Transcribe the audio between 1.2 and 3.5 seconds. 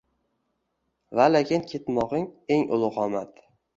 lekin ketmog’ing– eng ulug’ omad.